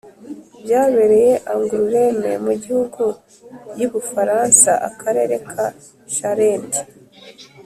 [0.63, 3.03] byabereye angoulême, mu gihugu
[3.79, 5.65] y'u bufaransa, akarere ka
[6.15, 6.81] charente,